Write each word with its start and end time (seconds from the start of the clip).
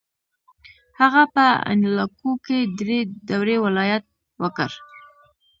هغه 1.01 1.23
په 1.35 1.45
انیلاکو 1.71 2.31
کې 2.45 2.59
درې 2.79 2.99
دورې 3.29 3.57
ولایت 3.65 4.05
وکړ. 4.41 4.69